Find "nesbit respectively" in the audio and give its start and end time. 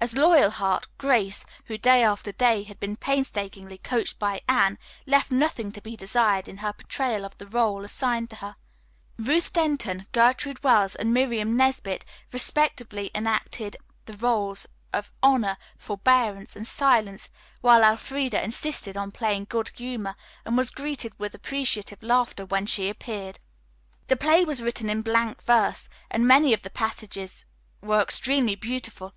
11.56-13.10